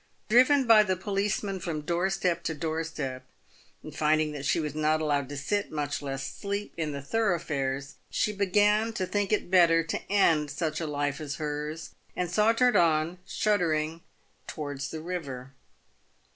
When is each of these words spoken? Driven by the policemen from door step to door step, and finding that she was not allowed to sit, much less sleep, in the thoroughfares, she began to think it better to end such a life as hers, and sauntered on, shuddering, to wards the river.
Driven 0.29 0.65
by 0.65 0.81
the 0.81 0.95
policemen 0.97 1.59
from 1.59 1.81
door 1.81 2.09
step 2.09 2.41
to 2.45 2.55
door 2.55 2.83
step, 2.83 3.23
and 3.83 3.95
finding 3.95 4.31
that 4.31 4.47
she 4.47 4.59
was 4.59 4.73
not 4.73 4.99
allowed 4.99 5.29
to 5.29 5.37
sit, 5.37 5.71
much 5.71 6.01
less 6.01 6.25
sleep, 6.25 6.73
in 6.75 6.91
the 6.91 7.03
thoroughfares, 7.03 7.93
she 8.09 8.33
began 8.33 8.93
to 8.93 9.05
think 9.05 9.31
it 9.31 9.51
better 9.51 9.83
to 9.83 10.11
end 10.11 10.49
such 10.49 10.79
a 10.81 10.87
life 10.87 11.21
as 11.21 11.35
hers, 11.35 11.91
and 12.15 12.31
sauntered 12.31 12.75
on, 12.75 13.19
shuddering, 13.27 14.01
to 14.47 14.59
wards 14.59 14.89
the 14.89 15.01
river. 15.03 15.51